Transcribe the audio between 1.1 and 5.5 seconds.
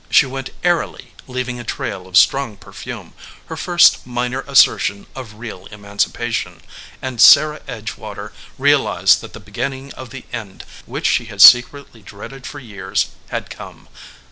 leaving a trail of strong perfume, her first minor assertion of